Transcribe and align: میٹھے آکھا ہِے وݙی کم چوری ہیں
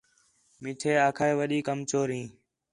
میٹھے 0.61 0.91
آکھا 1.07 1.25
ہِے 1.27 1.33
وݙی 1.39 1.59
کم 1.67 1.77
چوری 1.89 2.17
ہیں 2.23 2.29